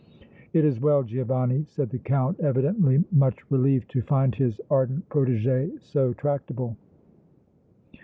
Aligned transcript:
"It 0.51 0.65
is 0.65 0.79
well, 0.81 1.03
Giovanni," 1.03 1.63
said 1.69 1.91
the 1.91 1.99
Count, 1.99 2.39
evidently 2.39 3.03
much 3.11 3.37
relieved 3.51 3.91
to 3.91 4.01
find 4.01 4.33
his 4.33 4.59
ardent 4.67 5.07
protégé 5.09 5.79
so 5.83 6.11
tractable. 6.15 6.75